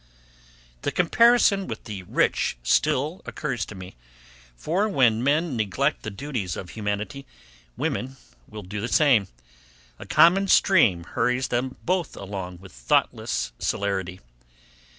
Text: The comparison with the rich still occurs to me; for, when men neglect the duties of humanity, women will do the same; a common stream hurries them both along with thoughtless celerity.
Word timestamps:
The 0.81 0.91
comparison 0.91 1.67
with 1.67 1.83
the 1.83 2.01
rich 2.01 2.57
still 2.63 3.21
occurs 3.27 3.65
to 3.67 3.75
me; 3.75 3.95
for, 4.55 4.89
when 4.89 5.23
men 5.23 5.55
neglect 5.55 6.01
the 6.01 6.09
duties 6.09 6.55
of 6.57 6.71
humanity, 6.71 7.27
women 7.77 8.17
will 8.47 8.63
do 8.63 8.81
the 8.81 8.87
same; 8.87 9.27
a 9.99 10.07
common 10.07 10.47
stream 10.47 11.03
hurries 11.03 11.49
them 11.49 11.75
both 11.85 12.15
along 12.17 12.57
with 12.57 12.71
thoughtless 12.71 13.51
celerity. 13.59 14.21